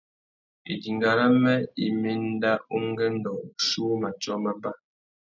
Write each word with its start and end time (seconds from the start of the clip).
Idinga 0.75 1.11
râmê 1.17 1.55
i 1.85 1.85
mà 2.01 2.09
enda 2.15 2.51
ungüêndô 2.75 3.31
wuchiuwú 3.41 3.93
matiō 4.01 4.33
mábá. 4.43 4.71